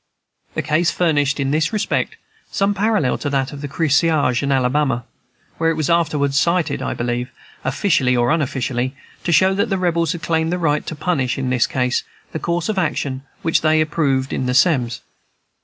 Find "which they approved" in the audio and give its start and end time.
13.43-14.33